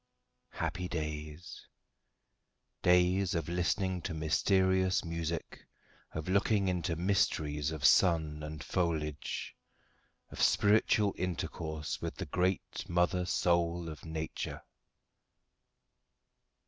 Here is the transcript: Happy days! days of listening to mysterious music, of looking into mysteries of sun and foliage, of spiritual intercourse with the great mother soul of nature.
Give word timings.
Happy 0.49 0.87
days! 0.87 1.67
days 2.81 3.35
of 3.35 3.47
listening 3.47 4.01
to 4.01 4.15
mysterious 4.15 5.05
music, 5.05 5.63
of 6.13 6.27
looking 6.27 6.67
into 6.67 6.95
mysteries 6.95 7.69
of 7.69 7.85
sun 7.85 8.41
and 8.41 8.63
foliage, 8.63 9.55
of 10.31 10.41
spiritual 10.41 11.13
intercourse 11.19 12.01
with 12.01 12.15
the 12.15 12.25
great 12.25 12.83
mother 12.89 13.27
soul 13.27 13.87
of 13.87 14.03
nature. 14.03 14.63